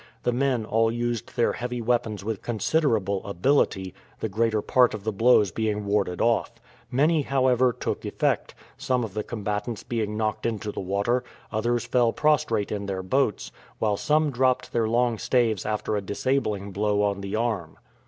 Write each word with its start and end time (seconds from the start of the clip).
The 0.23 0.31
men 0.33 0.65
all 0.65 0.91
used 0.91 1.35
their 1.35 1.53
heavy 1.53 1.79
weapons 1.79 2.23
with 2.23 2.41
considerable 2.41 3.23
ability, 3.23 3.93
the 4.19 4.29
greater 4.29 4.63
part 4.63 4.95
of 4.95 5.03
the 5.03 5.11
blows 5.11 5.51
being 5.51 5.85
warded 5.85 6.19
off. 6.19 6.53
Many, 6.89 7.21
however, 7.21 7.71
took 7.71 8.03
effect, 8.03 8.55
some 8.79 9.03
of 9.03 9.13
the 9.13 9.21
combatants 9.21 9.83
being 9.83 10.17
knocked 10.17 10.47
into 10.47 10.71
the 10.71 10.79
water, 10.79 11.23
others 11.51 11.85
fell 11.85 12.13
prostrate 12.13 12.71
in 12.71 12.87
their 12.87 13.03
boats, 13.03 13.51
while 13.77 13.95
some 13.95 14.31
dropped 14.31 14.73
their 14.73 14.87
long 14.87 15.19
staves 15.19 15.67
after 15.67 15.95
a 15.95 16.01
disabling 16.01 16.71
blow 16.71 17.03
on 17.03 17.21
the 17.21 17.35
arm. 17.35 17.77